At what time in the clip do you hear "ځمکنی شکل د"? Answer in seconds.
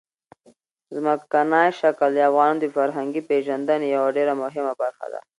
0.95-2.17